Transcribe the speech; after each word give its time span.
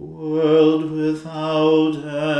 world 0.00 0.90
without 0.90 1.94
end. 1.96 2.39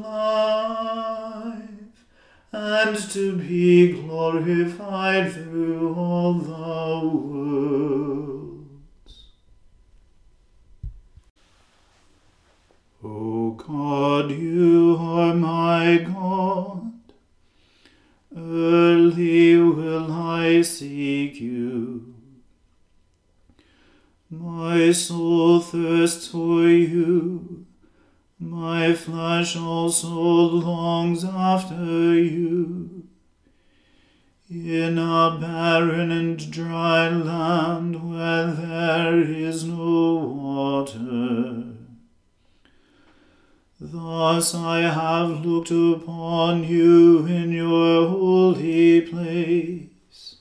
and 2.71 2.97
to 3.11 3.35
be 3.35 3.91
glorified 3.91 5.33
through 5.33 5.93
all 5.93 6.33
the 6.35 7.07
worlds. 7.17 8.61
O 13.03 13.51
God, 13.51 14.31
you 14.31 14.95
are 14.99 15.33
my 15.33 15.97
God. 15.97 16.93
Early 18.35 19.57
will 19.57 20.09
I 20.09 20.61
seek 20.61 21.41
you. 21.41 22.15
My 24.29 24.93
soul 24.93 25.59
thirsts 25.59 26.27
for 26.29 26.69
you 26.69 27.65
my 28.41 28.91
flesh 28.91 29.55
also 29.55 30.09
longs 30.09 31.23
after 31.23 32.15
you. 32.15 33.03
In 34.49 34.97
a 34.97 35.37
barren 35.39 36.11
and 36.11 36.51
dry 36.51 37.07
land 37.07 38.09
where 38.09 38.47
there 38.51 39.21
is 39.21 39.63
no 39.63 40.15
water. 40.15 41.65
Thus 43.79 44.55
I 44.55 44.79
have 44.81 45.45
looked 45.45 45.69
upon 45.71 46.63
you 46.63 47.25
in 47.27 47.51
your 47.51 48.09
holy 48.09 49.01
place, 49.01 50.37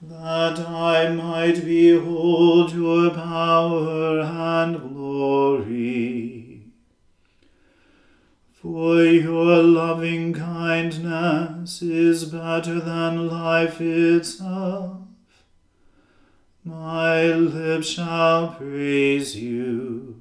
that 0.00 0.58
I 0.58 1.10
might 1.10 1.62
behold 1.62 2.72
your 2.72 3.10
power 3.10 4.20
and 4.20 4.94
glory. 4.94 6.39
For 8.60 9.02
your 9.02 9.62
loving 9.62 10.34
kindness 10.34 11.80
is 11.80 12.26
better 12.26 12.78
than 12.78 13.26
life 13.26 13.80
itself. 13.80 14.98
My 16.62 17.24
lips 17.24 17.88
shall 17.88 18.48
praise 18.48 19.34
you. 19.34 20.20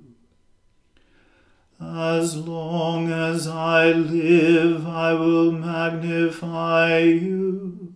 As 1.81 2.37
long 2.37 3.11
as 3.11 3.45
I 3.45 3.91
live, 3.91 4.87
I 4.87 5.13
will 5.15 5.51
magnify 5.51 6.99
you 6.99 7.93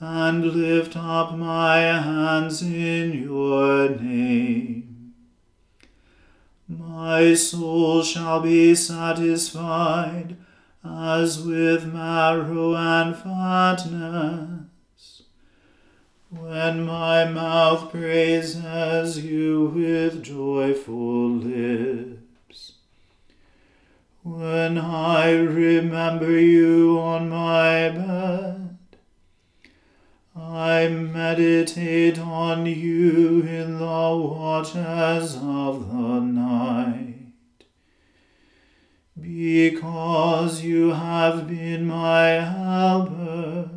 and 0.00 0.44
lift 0.44 0.96
up 0.96 1.36
my 1.36 1.78
hands 1.78 2.60
in 2.60 3.22
your 3.22 3.88
name. 3.88 4.95
My 6.68 7.34
soul 7.34 8.02
shall 8.02 8.40
be 8.40 8.74
satisfied 8.74 10.36
as 10.84 11.40
with 11.40 11.86
marrow 11.92 12.74
and 12.74 13.16
fatness. 13.16 14.66
When 16.28 16.84
my 16.84 17.24
mouth 17.24 17.92
praises 17.92 19.24
you 19.24 19.66
with 19.74 20.24
joyful 20.24 21.30
lips. 21.30 22.72
When 24.24 24.76
I 24.76 25.30
remember 25.30 26.36
you 26.38 26.98
on 26.98 27.28
my 27.28 27.90
bed, 27.90 28.65
I 30.48 30.88
meditate 30.88 32.20
on 32.20 32.66
you 32.66 33.42
in 33.42 33.78
the 33.78 33.84
watches 33.84 35.36
of 35.36 35.88
the 35.88 36.20
night. 36.20 37.32
Because 39.20 40.62
you 40.62 40.92
have 40.92 41.48
been 41.48 41.86
my 41.86 42.28
helper, 42.28 43.70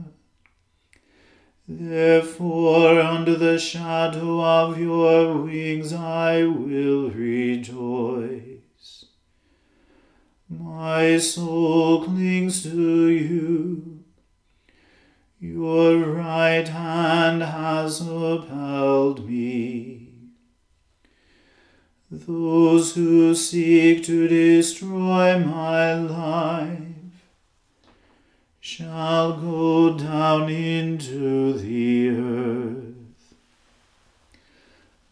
therefore 1.67 3.01
under 3.01 3.35
the 3.35 3.57
shadow 3.57 4.41
of 4.41 4.79
your 4.79 5.37
wings 5.37 5.91
I 5.91 6.43
will 6.43 7.09
rejoice. 7.09 9.05
My 10.47 11.17
soul 11.17 12.03
clings 12.03 12.61
to 12.63 13.07
you. 13.07 13.98
Your 15.41 15.99
right 15.99 16.67
hand 16.67 17.41
has 17.41 18.01
upheld 18.01 19.29
me. 19.29 20.09
Those 22.11 22.93
who 22.93 23.33
seek 23.33 24.03
to 24.03 24.27
destroy 24.27 25.39
my 25.39 25.93
life 25.93 27.23
shall 28.59 29.39
go 29.39 29.97
down 29.97 30.49
into 30.49 31.53
the 31.53 32.09
earth. 32.09 33.35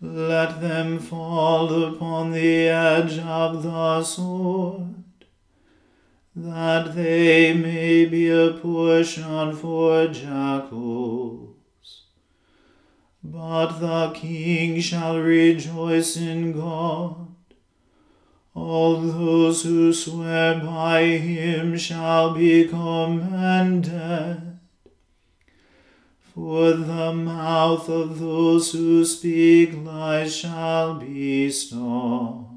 Let 0.01 0.59
them 0.59 0.99
fall 0.99 1.85
upon 1.85 2.31
the 2.33 2.67
edge 2.67 3.17
of 3.17 3.63
the 3.63 4.03
sword 4.03 4.96
that 6.39 6.93
they 6.93 7.51
may 7.51 8.05
be 8.05 8.29
a 8.29 8.51
portion 8.51 9.55
for 9.55 10.07
jackals. 10.07 11.55
But 13.23 13.79
the 13.79 14.11
king 14.13 14.79
shall 14.79 15.19
rejoice 15.19 16.15
in 16.15 16.51
God. 16.51 17.29
All 18.53 19.01
those 19.01 19.63
who 19.63 19.91
swear 19.91 20.59
by 20.59 21.05
him 21.05 21.75
shall 21.75 22.35
be 22.35 22.67
commended. 22.67 24.59
For 26.35 26.71
the 26.73 27.13
mouth 27.13 27.89
of 27.89 28.19
those 28.19 28.73
who 28.73 29.03
speak 29.05 29.71
lies 29.83 30.35
shall 30.35 30.99
be 30.99 31.49
stopped. 31.49 32.56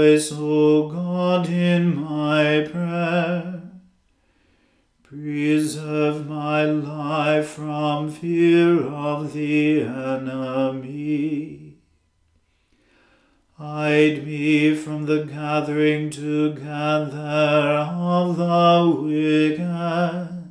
Voice, 0.00 0.32
O 0.32 0.88
God, 0.88 1.46
in 1.50 1.94
my 1.94 2.66
prayer. 2.72 3.60
Preserve 5.02 6.26
my 6.26 6.64
life 6.64 7.48
from 7.48 8.10
fear 8.10 8.82
of 8.86 9.34
the 9.34 9.82
enemy. 9.82 11.74
Hide 13.58 14.24
me 14.26 14.74
from 14.74 15.04
the 15.04 15.24
gathering 15.24 16.08
together 16.08 17.86
of 18.14 18.38
the 18.38 19.02
wicked 19.02 20.50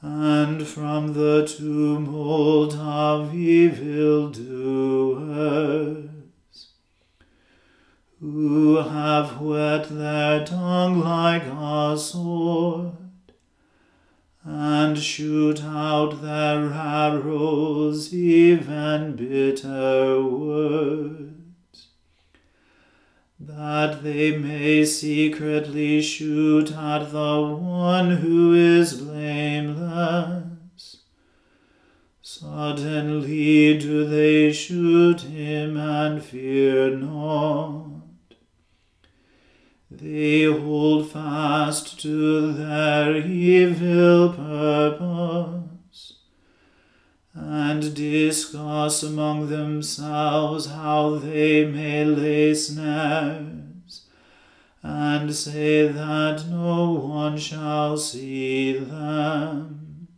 and 0.00 0.64
from 0.64 1.12
the 1.12 1.44
tumult 1.44 2.76
of 2.76 3.34
evil 3.34 4.30
doers, 4.30 6.05
who 8.32 8.76
have 8.76 9.40
whet 9.40 9.88
their 9.88 10.44
tongue 10.44 10.98
like 10.98 11.44
a 11.44 11.96
sword, 11.96 12.90
and 14.42 14.98
shoot 14.98 15.62
out 15.62 16.22
their 16.22 16.72
arrows, 16.72 18.12
even 18.12 19.14
bitter 19.14 20.24
words 20.24 21.34
that 23.38 24.02
they 24.02 24.36
may 24.36 24.84
secretly 24.84 26.02
shoot 26.02 26.72
at 26.72 27.12
the 27.12 27.40
one 27.40 28.16
who 28.16 28.54
is 28.54 28.94
blameless. 28.94 30.96
Suddenly 32.22 33.78
do 33.78 34.04
they 34.04 34.52
shoot 34.52 35.20
him 35.20 35.76
and 35.76 36.20
fear 36.20 36.90
not. 36.90 37.85
They 39.98 40.44
hold 40.44 41.10
fast 41.10 41.98
to 42.00 42.52
their 42.52 43.16
evil 43.16 44.28
purpose 44.34 46.18
and 47.32 47.94
discuss 47.94 49.02
among 49.02 49.48
themselves 49.48 50.66
how 50.66 51.16
they 51.16 51.64
may 51.64 52.04
lay 52.04 52.52
snares, 52.52 54.02
and 54.82 55.34
say 55.34 55.88
that 55.88 56.44
no 56.50 56.90
one 56.92 57.38
shall 57.38 57.96
see 57.96 58.76
them. 58.76 60.08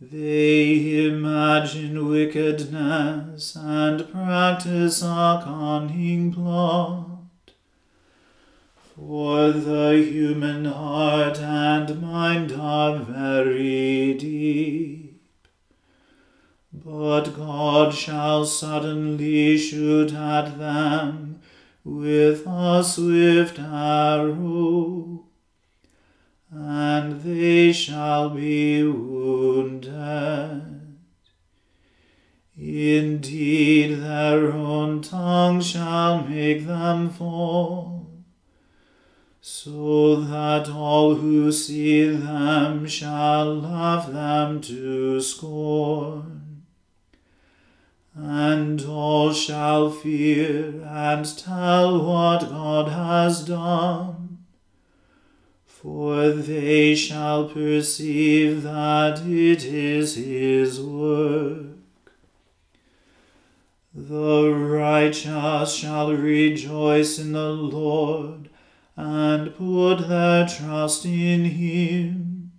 They 0.00 1.06
imagine 1.06 2.08
wickedness 2.08 3.54
and 3.56 4.10
practice 4.10 5.02
a 5.02 5.42
cunning 5.44 6.32
plot. 6.32 7.19
For 9.00 9.50
the 9.50 10.06
human 10.06 10.66
heart 10.66 11.38
and 11.38 12.02
mind 12.02 12.52
are 12.52 12.98
very 12.98 14.12
deep. 14.12 15.22
But 16.70 17.30
God 17.34 17.94
shall 17.94 18.44
suddenly 18.44 19.56
shoot 19.56 20.12
at 20.12 20.58
them 20.58 21.40
with 21.82 22.46
a 22.46 22.84
swift 22.84 23.58
arrow, 23.58 25.24
and 26.52 27.22
they 27.22 27.72
shall 27.72 28.28
be 28.28 28.84
wounded. 28.84 30.62
Indeed, 32.54 34.02
their 34.02 34.52
own 34.52 35.00
tongue 35.00 35.62
shall 35.62 36.22
make 36.22 36.66
them 36.66 37.08
fall, 37.08 37.99
so 39.40 40.16
that 40.16 40.68
all 40.68 41.14
who 41.14 41.50
see 41.50 42.06
them 42.08 42.86
shall 42.86 43.54
laugh 43.54 44.06
them 44.08 44.60
to 44.60 45.20
scorn 45.20 46.40
and 48.14 48.84
all 48.84 49.32
shall 49.32 49.90
fear 49.90 50.82
and 50.84 51.38
tell 51.38 52.04
what 52.04 52.40
God 52.50 52.88
has 52.88 53.44
done. 53.44 54.38
For 55.64 56.28
they 56.28 56.94
shall 56.94 57.48
perceive 57.48 58.62
that 58.64 59.20
it 59.20 59.64
is 59.64 60.16
His 60.16 60.80
work. 60.80 61.78
The 63.94 64.52
righteous 64.52 65.74
shall 65.74 66.12
rejoice 66.12 67.18
in 67.18 67.32
the 67.32 67.50
Lord 67.50 68.49
and 69.00 69.54
put 69.56 70.08
their 70.08 70.46
trust 70.46 71.06
in 71.06 71.44
him. 71.46 72.52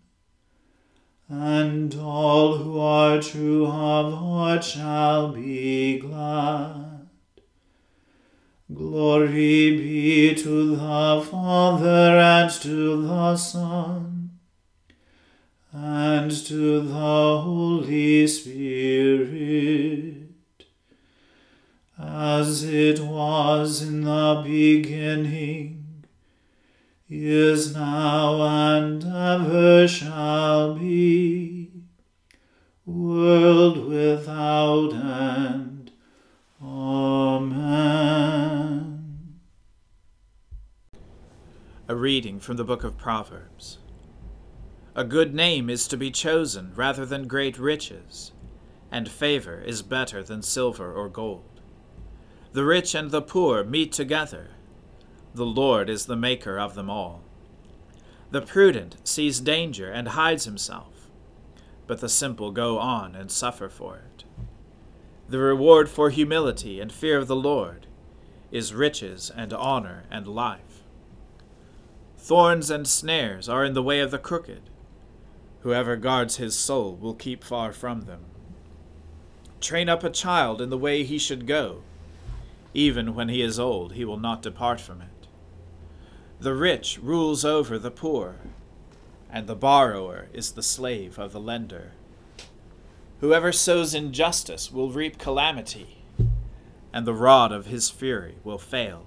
And 1.29 1.93
all 1.95 2.57
who 2.57 2.79
are 2.79 3.21
true 3.21 3.67
of 3.67 4.13
heart 4.13 4.63
shall 4.63 5.33
be 5.33 5.99
glad. 5.99 7.07
Glory 8.73 9.77
be 9.77 10.33
to 10.33 10.75
the 10.75 11.27
Father 11.29 12.17
and 12.17 12.49
to 12.49 13.05
the 13.05 13.37
Son 13.37 14.31
and 15.71 16.31
to 16.31 16.81
the 16.81 17.41
Holy 17.41 18.25
Spirit 18.25 20.11
as 21.99 22.63
it 22.63 22.99
was 22.99 23.83
in 23.83 24.01
the 24.01 24.41
beginning, 24.43 25.80
is 27.13 27.75
now, 27.75 28.41
and 28.41 29.03
ever 29.03 29.85
shall 29.85 30.75
be, 30.75 31.69
world 32.85 33.85
without 33.85 34.93
end. 34.93 35.91
Amen. 36.63 37.41
A 41.89 41.95
reading 41.95 42.39
from 42.39 42.55
the 42.55 42.63
book 42.63 42.85
of 42.85 42.97
Proverbs. 42.97 43.79
A 44.95 45.03
good 45.03 45.35
name 45.35 45.69
is 45.69 45.89
to 45.89 45.97
be 45.97 46.11
chosen 46.11 46.71
rather 46.75 47.05
than 47.05 47.27
great 47.27 47.59
riches, 47.59 48.31
and 48.89 49.11
favor 49.11 49.61
is 49.61 49.81
better 49.81 50.23
than 50.23 50.41
silver 50.41 50.93
or 50.93 51.09
gold. 51.09 51.59
The 52.53 52.63
rich 52.63 52.95
and 52.95 53.11
the 53.11 53.21
poor 53.21 53.65
meet 53.65 53.91
together. 53.91 54.51
The 55.33 55.45
Lord 55.45 55.89
is 55.89 56.05
the 56.05 56.15
maker 56.15 56.59
of 56.59 56.75
them 56.75 56.89
all. 56.89 57.21
The 58.31 58.41
prudent 58.41 58.97
sees 59.03 59.39
danger 59.39 59.89
and 59.89 60.09
hides 60.09 60.45
himself, 60.45 61.09
but 61.87 62.01
the 62.01 62.09
simple 62.09 62.51
go 62.51 62.79
on 62.79 63.15
and 63.15 63.31
suffer 63.31 63.69
for 63.69 63.97
it. 63.97 64.23
The 65.29 65.39
reward 65.39 65.89
for 65.89 66.09
humility 66.09 66.79
and 66.79 66.91
fear 66.91 67.17
of 67.17 67.27
the 67.27 67.35
Lord 67.35 67.87
is 68.51 68.73
riches 68.73 69.31
and 69.35 69.53
honor 69.53 70.03
and 70.11 70.27
life. 70.27 70.83
Thorns 72.17 72.69
and 72.69 72.87
snares 72.87 73.47
are 73.47 73.63
in 73.63 73.73
the 73.73 73.83
way 73.83 74.01
of 74.01 74.11
the 74.11 74.19
crooked. 74.19 74.61
Whoever 75.61 75.95
guards 75.95 76.37
his 76.37 76.57
soul 76.57 76.95
will 76.95 77.13
keep 77.13 77.43
far 77.43 77.71
from 77.71 78.01
them. 78.01 78.25
Train 79.61 79.89
up 79.89 80.03
a 80.03 80.09
child 80.09 80.61
in 80.61 80.69
the 80.69 80.77
way 80.77 81.03
he 81.03 81.17
should 81.17 81.47
go 81.47 81.83
even 82.73 83.15
when 83.15 83.29
he 83.29 83.41
is 83.41 83.59
old, 83.59 83.93
he 83.93 84.05
will 84.05 84.17
not 84.17 84.41
depart 84.41 84.79
from 84.79 85.01
it. 85.01 85.20
The 86.41 86.55
rich 86.55 86.97
rules 87.01 87.45
over 87.45 87.77
the 87.77 87.91
poor, 87.91 88.37
and 89.29 89.45
the 89.45 89.55
borrower 89.55 90.27
is 90.33 90.53
the 90.53 90.63
slave 90.63 91.19
of 91.19 91.33
the 91.33 91.39
lender. 91.39 91.91
Whoever 93.19 93.51
sows 93.51 93.93
injustice 93.93 94.71
will 94.71 94.89
reap 94.89 95.19
calamity, 95.19 96.03
and 96.91 97.05
the 97.05 97.13
rod 97.13 97.51
of 97.51 97.67
his 97.67 97.91
fury 97.91 98.37
will 98.43 98.57
fail. 98.57 99.05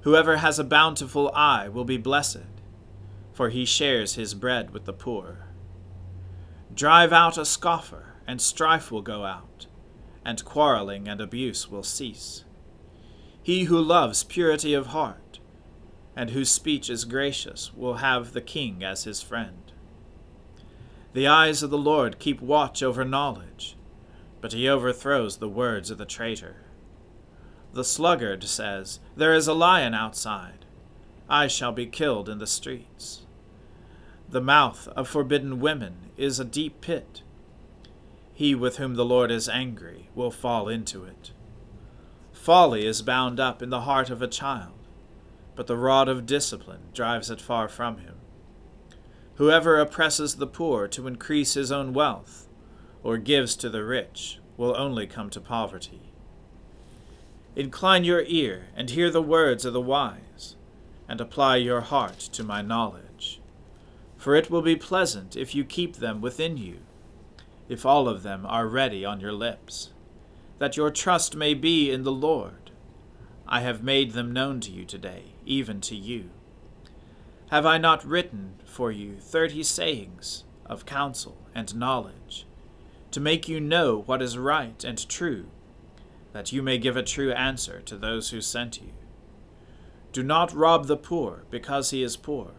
Whoever 0.00 0.38
has 0.38 0.58
a 0.58 0.64
bountiful 0.64 1.30
eye 1.34 1.68
will 1.68 1.84
be 1.84 1.98
blessed, 1.98 2.48
for 3.34 3.50
he 3.50 3.66
shares 3.66 4.14
his 4.14 4.32
bread 4.32 4.70
with 4.70 4.86
the 4.86 4.94
poor. 4.94 5.48
Drive 6.74 7.12
out 7.12 7.36
a 7.36 7.44
scoffer, 7.44 8.14
and 8.26 8.40
strife 8.40 8.90
will 8.90 9.02
go 9.02 9.26
out 9.26 9.66
and 10.24 10.44
quarreling 10.44 11.06
and 11.08 11.20
abuse 11.20 11.70
will 11.70 11.84
cease. 11.84 12.44
He 13.42 13.64
who 13.64 13.80
loves 13.80 14.24
purity 14.24 14.74
of 14.74 14.88
heart, 14.88 15.20
and 16.16 16.30
whose 16.30 16.50
speech 16.50 16.90
is 16.90 17.04
gracious, 17.04 17.72
will 17.74 17.96
have 17.96 18.32
the 18.32 18.40
king 18.40 18.82
as 18.82 19.04
his 19.04 19.22
friend. 19.22 19.72
The 21.12 21.26
eyes 21.28 21.62
of 21.62 21.70
the 21.70 21.78
Lord 21.78 22.18
keep 22.18 22.40
watch 22.40 22.82
over 22.82 23.04
knowledge, 23.04 23.76
but 24.40 24.52
he 24.52 24.68
overthrows 24.68 25.36
the 25.36 25.48
words 25.48 25.90
of 25.90 25.98
the 25.98 26.04
traitor. 26.04 26.56
The 27.72 27.84
sluggard 27.84 28.44
says, 28.44 28.98
There 29.14 29.34
is 29.34 29.46
a 29.46 29.54
lion 29.54 29.94
outside. 29.94 30.64
I 31.28 31.46
shall 31.46 31.72
be 31.72 31.86
killed 31.86 32.28
in 32.28 32.38
the 32.38 32.46
streets. 32.46 33.22
The 34.28 34.40
mouth 34.40 34.88
of 34.88 35.08
forbidden 35.08 35.60
women 35.60 36.10
is 36.16 36.40
a 36.40 36.44
deep 36.44 36.80
pit 36.80 37.22
he 38.36 38.54
with 38.54 38.76
whom 38.76 38.96
the 38.96 39.04
Lord 39.04 39.30
is 39.30 39.48
angry 39.48 40.10
will 40.14 40.30
fall 40.30 40.68
into 40.68 41.04
it. 41.04 41.30
Folly 42.34 42.84
is 42.84 43.00
bound 43.00 43.40
up 43.40 43.62
in 43.62 43.70
the 43.70 43.80
heart 43.80 44.10
of 44.10 44.20
a 44.20 44.28
child, 44.28 44.75
but 45.56 45.66
the 45.66 45.76
rod 45.76 46.08
of 46.08 46.26
discipline 46.26 46.82
drives 46.94 47.30
it 47.30 47.40
far 47.40 47.66
from 47.66 47.98
him. 47.98 48.14
Whoever 49.34 49.80
oppresses 49.80 50.36
the 50.36 50.46
poor 50.46 50.86
to 50.88 51.08
increase 51.08 51.54
his 51.54 51.72
own 51.72 51.92
wealth, 51.92 52.46
or 53.02 53.18
gives 53.18 53.56
to 53.56 53.68
the 53.68 53.84
rich, 53.84 54.38
will 54.56 54.76
only 54.76 55.06
come 55.06 55.30
to 55.30 55.40
poverty. 55.40 56.12
Incline 57.56 58.04
your 58.04 58.22
ear 58.26 58.68
and 58.76 58.90
hear 58.90 59.10
the 59.10 59.22
words 59.22 59.64
of 59.64 59.72
the 59.72 59.80
wise, 59.80 60.54
and 61.08 61.20
apply 61.20 61.56
your 61.56 61.80
heart 61.80 62.18
to 62.18 62.44
my 62.44 62.62
knowledge. 62.62 63.40
For 64.16 64.36
it 64.36 64.50
will 64.50 64.62
be 64.62 64.76
pleasant 64.76 65.36
if 65.36 65.54
you 65.54 65.64
keep 65.64 65.96
them 65.96 66.20
within 66.20 66.56
you 66.56 66.78
if 67.68 67.84
all 67.84 68.08
of 68.08 68.22
them 68.22 68.46
are 68.46 68.66
ready 68.66 69.04
on 69.04 69.20
your 69.20 69.32
lips, 69.32 69.90
that 70.58 70.76
your 70.76 70.90
trust 70.90 71.34
may 71.34 71.54
be 71.54 71.90
in 71.90 72.04
the 72.04 72.12
Lord. 72.12 72.70
I 73.46 73.60
have 73.60 73.82
made 73.82 74.12
them 74.12 74.32
known 74.32 74.60
to 74.60 74.70
you 74.70 74.84
today, 74.84 75.32
even 75.46 75.80
to 75.82 75.96
you. 75.96 76.30
Have 77.50 77.64
I 77.64 77.78
not 77.78 78.04
written 78.04 78.54
for 78.64 78.90
you 78.90 79.16
thirty 79.20 79.62
sayings 79.62 80.44
of 80.66 80.84
counsel 80.84 81.38
and 81.54 81.74
knowledge, 81.74 82.46
to 83.12 83.20
make 83.20 83.48
you 83.48 83.60
know 83.60 84.02
what 84.04 84.20
is 84.20 84.36
right 84.36 84.82
and 84.84 85.08
true, 85.08 85.46
that 86.32 86.52
you 86.52 86.62
may 86.62 86.76
give 86.76 86.96
a 86.96 87.02
true 87.02 87.32
answer 87.32 87.80
to 87.82 87.96
those 87.96 88.30
who 88.30 88.40
sent 88.40 88.80
you? 88.80 88.92
Do 90.12 90.22
not 90.22 90.52
rob 90.52 90.86
the 90.86 90.96
poor 90.96 91.44
because 91.50 91.90
he 91.90 92.02
is 92.02 92.16
poor, 92.16 92.52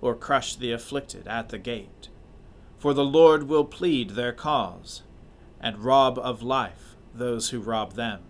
or 0.00 0.14
crush 0.14 0.54
the 0.54 0.72
afflicted 0.72 1.26
at 1.26 1.48
the 1.48 1.58
gate 1.58 2.08
for 2.82 2.92
the 2.92 3.04
Lord 3.04 3.44
will 3.44 3.64
plead 3.64 4.10
their 4.10 4.32
cause, 4.32 5.04
and 5.60 5.84
rob 5.84 6.18
of 6.18 6.42
life 6.42 6.96
those 7.14 7.50
who 7.50 7.60
rob 7.60 7.92
them. 7.92 8.22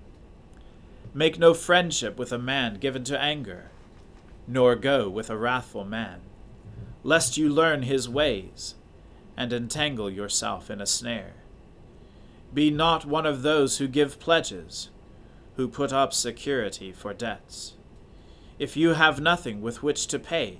Make 1.14 1.38
no 1.38 1.54
friendship 1.54 2.18
with 2.18 2.32
a 2.32 2.38
man 2.38 2.74
given 2.74 3.02
to 3.04 3.18
anger, 3.18 3.70
nor 4.46 4.74
go 4.74 5.08
with 5.08 5.30
a 5.30 5.36
wrathful 5.36 5.84
man, 5.84 6.20
lest 7.02 7.36
you 7.36 7.48
learn 7.48 7.82
his 7.82 8.08
ways, 8.08 8.74
and 9.36 9.52
entangle 9.52 10.10
yourself 10.10 10.70
in 10.70 10.80
a 10.80 10.86
snare. 10.86 11.34
Be 12.52 12.70
not 12.70 13.06
one 13.06 13.26
of 13.26 13.42
those 13.42 13.78
who 13.78 13.88
give 13.88 14.20
pledges, 14.20 14.90
who 15.56 15.68
put 15.68 15.92
up 15.92 16.12
security 16.12 16.92
for 16.92 17.14
debts. 17.14 17.74
If 18.58 18.76
you 18.76 18.90
have 18.90 19.20
nothing 19.20 19.62
with 19.62 19.82
which 19.82 20.06
to 20.08 20.18
pay, 20.18 20.58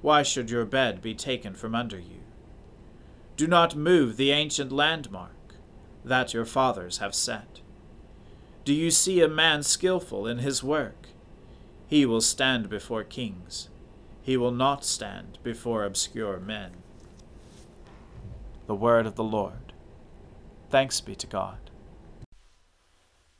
why 0.00 0.22
should 0.22 0.50
your 0.50 0.64
bed 0.64 1.00
be 1.02 1.14
taken 1.14 1.54
from 1.54 1.74
under 1.74 1.98
you? 1.98 2.20
Do 3.36 3.46
not 3.46 3.76
move 3.76 4.16
the 4.16 4.30
ancient 4.30 4.72
landmark 4.72 5.54
that 6.04 6.34
your 6.34 6.44
fathers 6.44 6.98
have 6.98 7.14
set. 7.14 7.60
Do 8.64 8.74
you 8.74 8.90
see 8.90 9.20
a 9.20 9.28
man 9.28 9.62
skilful 9.62 10.26
in 10.26 10.38
his 10.38 10.62
work? 10.62 11.08
He 11.92 12.06
will 12.06 12.22
stand 12.22 12.70
before 12.70 13.04
kings. 13.04 13.68
He 14.22 14.38
will 14.38 14.50
not 14.50 14.82
stand 14.82 15.36
before 15.42 15.84
obscure 15.84 16.40
men. 16.40 16.70
The 18.66 18.74
word 18.74 19.04
of 19.04 19.16
the 19.16 19.22
Lord. 19.22 19.74
Thanks 20.70 21.02
be 21.02 21.14
to 21.14 21.26
God. 21.26 21.58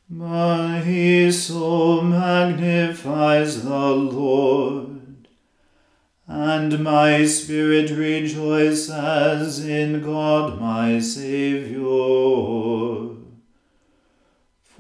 My 0.07 1.31
soul 1.31 2.03
magnifies 2.03 3.63
the 3.65 3.87
Lord 3.89 5.29
and 6.27 6.79
my 6.85 7.25
spirit 7.25 7.91
rejoices 7.91 9.65
in 9.65 10.03
God 10.03 10.61
my 10.61 10.99
Saviour. 11.01 12.43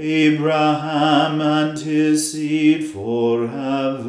Abraham 0.00 1.40
and 1.40 1.76
his 1.76 2.32
seed 2.32 2.84
forever. 2.84 4.08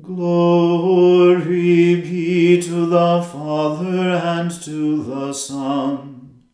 Glory 0.00 1.96
be 2.00 2.62
to 2.62 2.86
the 2.86 3.22
Father 3.22 4.14
and 4.14 4.50
to 4.62 5.02
the 5.02 5.34
Son 5.34 6.44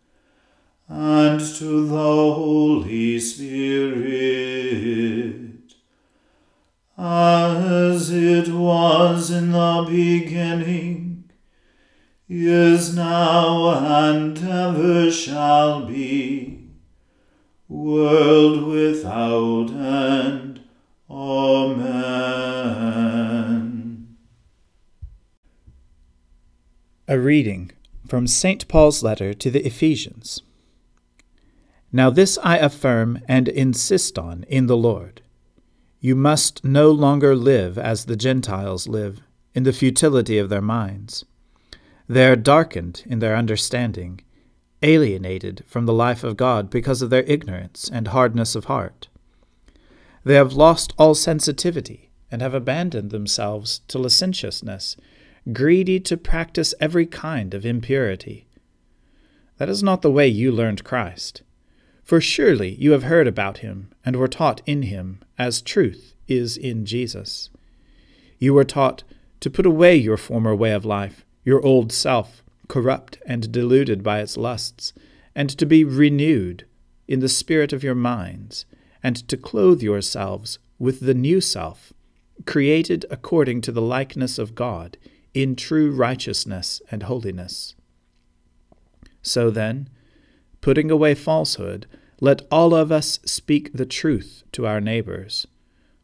and 0.89 1.39
to 1.39 1.87
the 1.87 1.95
Holy 1.95 3.04
world 18.05 18.65
without 18.65 19.71
end. 19.71 20.61
Amen. 21.11 21.97
A 27.09 27.19
reading 27.19 27.71
from 28.07 28.27
St. 28.27 28.69
Paul's 28.69 29.03
letter 29.03 29.33
to 29.33 29.51
the 29.51 29.67
Ephesians. 29.67 30.43
Now, 31.91 32.11
this 32.11 32.39
I 32.43 32.59
affirm 32.59 33.21
and 33.27 33.49
insist 33.49 34.19
on 34.19 34.45
in 34.49 34.67
the 34.67 34.77
Lord. 34.77 35.23
You 36.01 36.15
must 36.15 36.63
no 36.63 36.91
longer 36.91 37.35
live 37.35 37.79
as 37.79 38.05
the 38.05 38.17
Gentiles 38.17 38.87
live, 38.87 39.23
in 39.55 39.63
the 39.63 39.73
futility 39.73 40.37
of 40.37 40.51
their 40.51 40.61
minds. 40.61 41.25
They 42.07 42.27
are 42.27 42.37
darkened 42.37 43.03
in 43.07 43.21
their 43.21 43.37
understanding, 43.37 44.21
alienated 44.85 45.65
from 45.67 45.87
the 45.87 45.93
life 45.93 46.23
of 46.23 46.37
God 46.37 46.71
because 46.71 47.03
of 47.03 47.11
their 47.11 47.25
ignorance 47.25 47.91
and 47.93 48.09
hardness 48.09 48.55
of 48.55 48.67
heart. 48.67 49.09
They 50.23 50.35
have 50.35 50.53
lost 50.53 50.93
all 50.97 51.15
sensitivity 51.15 52.11
and 52.31 52.41
have 52.41 52.55
abandoned 52.55 53.11
themselves 53.11 53.81
to 53.89 53.99
licentiousness, 53.99 54.97
greedy 55.53 55.99
to 56.01 56.17
practice 56.17 56.75
every 56.81 57.07
kind 57.07 57.55
of 57.55 57.67
impurity. 57.67 58.47
That 59.59 59.69
is 59.69 59.83
not 59.83 60.03
the 60.03 60.11
way 60.11 60.29
you 60.29 60.53
learned 60.53 60.85
Christ. 60.85 61.43
For 62.03 62.21
surely 62.21 62.75
you 62.75 62.93
have 62.93 63.05
heard 63.05 63.27
about 63.27 63.59
him 63.59 63.91
and 64.05 64.17
were 64.17 64.29
taught 64.29 64.61
in 64.67 64.83
him, 64.83 65.21
as 65.39 65.63
truth 65.63 66.15
is 66.29 66.57
in 66.57 66.85
Jesus. 66.85 67.51
You 68.39 68.55
were 68.55 68.65
taught 68.65 69.05
to 69.41 69.51
put 69.51 69.67
away 69.67 69.97
your 69.97 70.17
former 70.17 70.55
way 70.55 70.73
of 70.73 70.85
life 70.85 71.25
your 71.45 71.65
old 71.65 71.93
self, 71.93 72.43
corrupt 72.69 73.19
and 73.27 73.53
deluded 73.53 74.03
by 74.03 74.21
its 74.21 74.37
lusts, 74.37 74.93
and 75.35 75.51
to 75.51 75.67
be 75.67 75.85
renewed 75.85 76.67
in 77.07 77.21
the 77.21 77.29
spirit 77.29 77.73
of 77.73 77.85
your 77.85 77.95
minds, 77.95 78.65
and 79.03 79.17
to 79.29 79.37
clothe 79.37 79.83
yourselves 79.83 80.59
with 80.79 81.01
the 81.01 81.15
new 81.15 81.41
self, 81.41 81.93
created 82.47 83.05
according 83.11 83.61
to 83.61 83.73
the 83.73 83.83
likeness 83.83 84.39
of 84.39 84.55
God, 84.55 84.97
in 85.35 85.57
true 85.57 85.91
righteousness 85.91 86.81
and 86.91 87.03
holiness. 87.05 87.75
So 89.23 89.51
then, 89.51 89.89
putting 90.61 90.91
away 90.91 91.15
falsehood, 91.15 91.87
let 92.21 92.43
all 92.51 92.75
of 92.75 92.93
us 92.93 93.19
speak 93.25 93.73
the 93.73 93.87
truth 93.87 94.45
to 94.53 94.67
our 94.67 94.81
neighbors, 94.81 95.47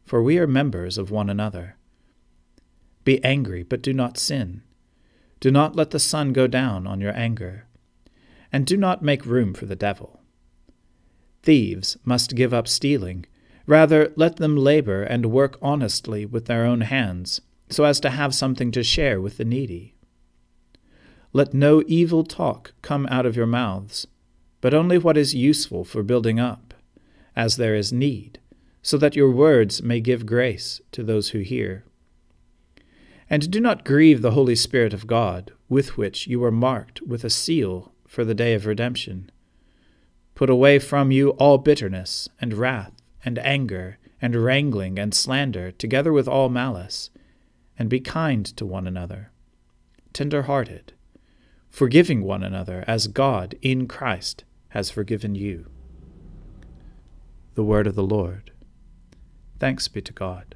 for 0.03 0.21
we 0.21 0.37
are 0.37 0.47
members 0.47 0.97
of 0.97 1.09
one 1.09 1.29
another. 1.29 1.77
Be 3.03 3.23
angry, 3.23 3.63
but 3.63 3.81
do 3.81 3.93
not 3.93 4.17
sin. 4.17 4.61
Do 5.41 5.49
not 5.49 5.75
let 5.75 5.89
the 5.89 5.99
sun 5.99 6.33
go 6.33 6.45
down 6.45 6.85
on 6.85 7.01
your 7.01 7.17
anger, 7.17 7.65
and 8.53 8.65
do 8.65 8.77
not 8.77 9.01
make 9.01 9.25
room 9.25 9.55
for 9.55 9.65
the 9.65 9.75
devil. 9.75 10.21
Thieves 11.41 11.97
must 12.05 12.35
give 12.35 12.53
up 12.53 12.67
stealing. 12.67 13.25
Rather, 13.65 14.13
let 14.15 14.35
them 14.35 14.55
labor 14.55 15.01
and 15.01 15.25
work 15.25 15.57
honestly 15.59 16.27
with 16.27 16.45
their 16.45 16.63
own 16.63 16.81
hands, 16.81 17.41
so 17.69 17.85
as 17.85 17.99
to 18.01 18.11
have 18.11 18.35
something 18.35 18.71
to 18.71 18.83
share 18.83 19.19
with 19.19 19.37
the 19.37 19.45
needy. 19.45 19.95
Let 21.33 21.55
no 21.55 21.83
evil 21.87 22.23
talk 22.23 22.73
come 22.83 23.07
out 23.07 23.25
of 23.25 23.35
your 23.35 23.47
mouths, 23.47 24.05
but 24.59 24.75
only 24.75 24.99
what 24.99 25.17
is 25.17 25.33
useful 25.33 25.83
for 25.83 26.03
building 26.03 26.39
up, 26.39 26.75
as 27.35 27.57
there 27.57 27.73
is 27.73 27.91
need, 27.91 28.39
so 28.83 28.95
that 28.99 29.15
your 29.15 29.31
words 29.31 29.81
may 29.81 30.01
give 30.01 30.27
grace 30.27 30.81
to 30.91 31.01
those 31.01 31.29
who 31.29 31.39
hear. 31.39 31.83
And 33.31 33.49
do 33.49 33.61
not 33.61 33.85
grieve 33.85 34.21
the 34.21 34.31
Holy 34.31 34.55
Spirit 34.55 34.93
of 34.93 35.07
God, 35.07 35.53
with 35.69 35.95
which 35.95 36.27
you 36.27 36.43
are 36.43 36.51
marked 36.51 37.01
with 37.01 37.23
a 37.23 37.29
seal 37.29 37.93
for 38.05 38.25
the 38.25 38.35
day 38.35 38.53
of 38.53 38.65
redemption. 38.65 39.31
Put 40.35 40.49
away 40.49 40.79
from 40.79 41.11
you 41.11 41.29
all 41.29 41.57
bitterness, 41.57 42.27
and 42.41 42.53
wrath, 42.53 42.91
and 43.23 43.39
anger, 43.39 43.99
and 44.21 44.35
wrangling, 44.35 44.99
and 44.99 45.13
slander, 45.13 45.71
together 45.71 46.11
with 46.11 46.27
all 46.27 46.49
malice, 46.49 47.09
and 47.79 47.89
be 47.89 48.01
kind 48.01 48.45
to 48.57 48.65
one 48.65 48.85
another, 48.85 49.31
tender 50.11 50.41
hearted, 50.41 50.91
forgiving 51.69 52.23
one 52.23 52.43
another 52.43 52.83
as 52.85 53.07
God 53.07 53.55
in 53.61 53.87
Christ 53.87 54.43
has 54.71 54.91
forgiven 54.91 55.35
you. 55.35 55.67
The 57.55 57.63
Word 57.63 57.87
of 57.87 57.95
the 57.95 58.03
Lord. 58.03 58.51
Thanks 59.57 59.87
be 59.87 60.01
to 60.01 60.11
God. 60.11 60.55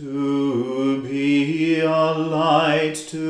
to 0.00 1.02
be 1.02 1.80
a 1.80 1.90
light 1.90 2.94
to 2.94 3.29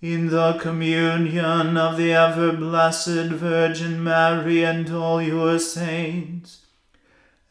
in 0.00 0.28
the 0.28 0.52
communion 0.54 1.76
of 1.76 1.96
the 1.96 2.12
ever 2.12 2.52
blessed 2.52 3.30
Virgin 3.32 4.02
Mary 4.02 4.62
and 4.62 4.88
all 4.94 5.20
your 5.20 5.58
saints, 5.58 6.66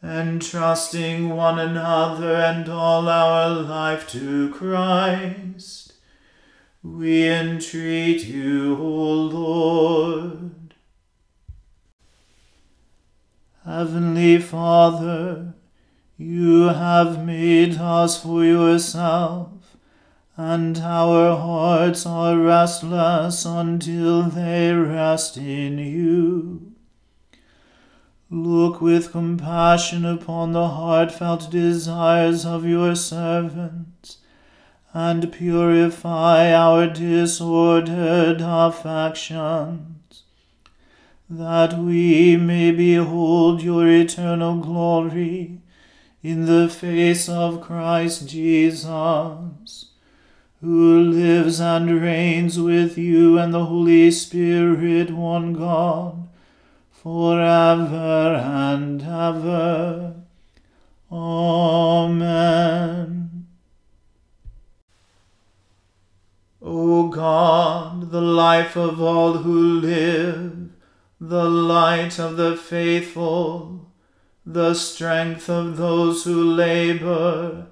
entrusting 0.02 1.28
one 1.28 1.58
another 1.58 2.34
and 2.36 2.68
all 2.68 3.06
our 3.06 3.50
life 3.50 4.08
to 4.08 4.50
Christ, 4.54 5.92
we 6.82 7.28
entreat 7.28 8.24
you, 8.24 8.78
O 8.78 9.12
Lord. 9.12 10.74
Heavenly 13.66 14.38
Father, 14.38 15.52
you 16.16 16.68
have 16.68 17.22
made 17.26 17.76
us 17.76 18.22
for 18.22 18.42
yourself 18.42 19.57
and 20.40 20.78
our 20.78 21.36
hearts 21.36 22.06
are 22.06 22.38
restless 22.38 23.44
until 23.44 24.22
they 24.22 24.72
rest 24.72 25.36
in 25.36 25.78
you. 25.78 26.74
Look 28.30 28.80
with 28.80 29.10
compassion 29.10 30.04
upon 30.04 30.52
the 30.52 30.68
heartfelt 30.68 31.50
desires 31.50 32.46
of 32.46 32.64
your 32.64 32.94
servants, 32.94 34.18
and 34.94 35.32
purify 35.32 36.52
our 36.52 36.86
disordered 36.86 38.40
affections, 38.40 40.22
that 41.28 41.76
we 41.76 42.36
may 42.36 42.70
behold 42.70 43.60
your 43.60 43.88
eternal 43.88 44.58
glory 44.58 45.62
in 46.22 46.46
the 46.46 46.68
face 46.68 47.28
of 47.28 47.60
Christ 47.60 48.28
Jesus 48.28 49.88
who 50.60 51.00
lives 51.00 51.60
and 51.60 52.02
reigns 52.02 52.58
with 52.58 52.98
you 52.98 53.38
and 53.38 53.54
the 53.54 53.66
Holy 53.66 54.10
Spirit, 54.10 55.10
one 55.10 55.52
God, 55.52 56.28
forever 56.90 58.34
and 58.34 59.00
ever. 59.02 60.14
Amen. 61.12 62.58
O 66.60 67.08
God, 67.08 68.10
the 68.10 68.20
life 68.20 68.76
of 68.76 69.00
all 69.00 69.34
who 69.38 69.80
live, 69.80 70.70
the 71.20 71.48
light 71.48 72.18
of 72.18 72.36
the 72.36 72.56
faithful, 72.56 73.92
the 74.44 74.74
strength 74.74 75.48
of 75.48 75.76
those 75.76 76.24
who 76.24 76.42
labor, 76.42 77.68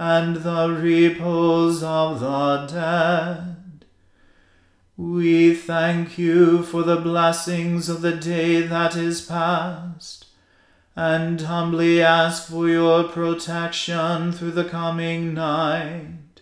and 0.00 0.36
the 0.36 0.66
repose 0.80 1.82
of 1.82 2.20
the 2.20 2.66
dead. 2.72 3.84
We 4.96 5.54
thank 5.54 6.16
you 6.16 6.62
for 6.62 6.84
the 6.84 6.96
blessings 6.96 7.90
of 7.90 8.00
the 8.00 8.16
day 8.16 8.62
that 8.62 8.96
is 8.96 9.20
past, 9.20 10.24
and 10.96 11.38
humbly 11.42 12.00
ask 12.02 12.48
for 12.48 12.66
your 12.66 13.04
protection 13.04 14.32
through 14.32 14.52
the 14.52 14.64
coming 14.64 15.34
night. 15.34 16.40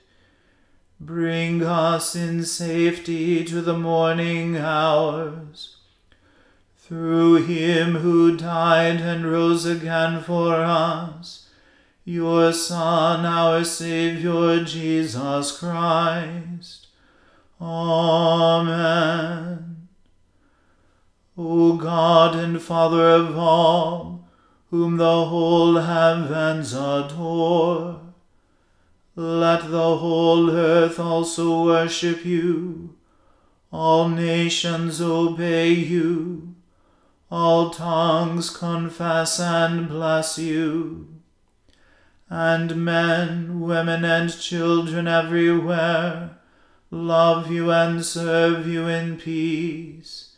Bring 1.00 1.64
us 1.64 2.14
in 2.14 2.44
safety 2.44 3.42
to 3.42 3.60
the 3.60 3.76
morning 3.76 4.56
hours 4.56 5.78
through 6.76 7.46
him 7.46 7.96
who 7.96 8.36
died 8.36 9.00
and 9.00 9.26
rose 9.26 9.66
again 9.66 10.22
for 10.22 10.54
us, 10.54 11.47
your 12.08 12.52
Son, 12.52 13.26
our 13.26 13.62
Saviour, 13.64 14.64
Jesus 14.64 15.58
Christ. 15.58 16.86
Amen. 17.60 19.08
O 21.36 21.76
God 21.76 22.34
and 22.34 22.62
Father 22.62 23.10
of 23.10 23.36
all, 23.36 24.26
whom 24.70 24.96
the 24.96 25.24
whole 25.26 25.76
heavens 25.76 26.72
adore, 26.72 28.00
let 29.14 29.70
the 29.70 29.96
whole 29.98 30.50
earth 30.50 30.98
also 30.98 31.64
worship 31.64 32.24
you, 32.24 32.96
all 33.70 34.08
nations 34.08 35.00
obey 35.02 35.70
you 35.70 36.54
all 37.30 37.68
tongues 37.68 38.48
confess 38.48 39.38
and 39.38 39.86
bless 39.86 40.38
you. 40.38 41.17
And 42.30 42.84
men, 42.84 43.60
women, 43.60 44.04
and 44.04 44.38
children 44.38 45.08
everywhere 45.08 46.38
love 46.90 47.50
you 47.50 47.70
and 47.70 48.04
serve 48.04 48.66
you 48.66 48.86
in 48.86 49.16
peace. 49.16 50.36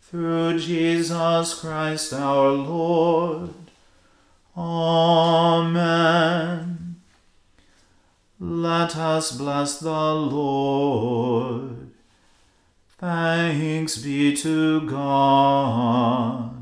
Through 0.00 0.58
Jesus 0.58 1.54
Christ 1.58 2.12
our 2.12 2.50
Lord. 2.50 3.54
Amen. 4.56 6.02
Let 8.38 8.96
us 8.96 9.32
bless 9.32 9.78
the 9.78 10.14
Lord. 10.14 11.90
Thanks 12.98 13.96
be 13.98 14.36
to 14.36 14.86
God. 14.88 16.61